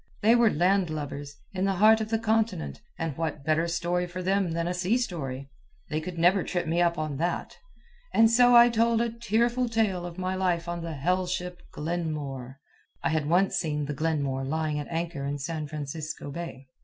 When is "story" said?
3.67-4.07, 4.97-5.51